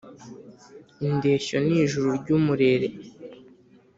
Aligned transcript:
Indeshyo 1.07 1.57
ni 1.67 1.73
ijuru 1.83 2.07
ry'umurere, 2.21 2.87